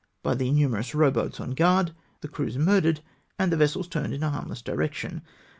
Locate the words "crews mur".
2.27-2.81